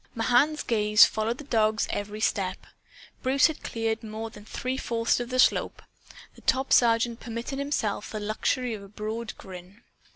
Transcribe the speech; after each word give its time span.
Mahan's 0.15 0.63
gaze 0.63 1.05
followed 1.05 1.37
the 1.37 1.43
dog's 1.43 1.85
every 1.91 2.21
step. 2.21 2.65
Bruce 3.21 3.45
had 3.45 3.61
cleared 3.61 4.01
more 4.03 4.31
than 4.31 4.45
three 4.45 4.75
fourths 4.75 5.19
of 5.19 5.29
the 5.29 5.37
slope. 5.37 5.83
The 6.33 6.41
top 6.41 6.73
sergeant 6.73 7.19
permitted 7.19 7.59
himself 7.59 8.09
the 8.09 8.19
luxury 8.19 8.73
of 8.73 8.81
a 8.81 8.87
broad 8.89 9.37
grin. 9.37 9.83